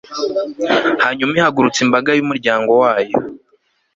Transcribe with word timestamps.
hanyuma 1.03 1.31
ihagurutsa 1.39 1.79
imbaga 1.85 2.09
y'umuryango 2.13 2.71
wayo 2.81 3.17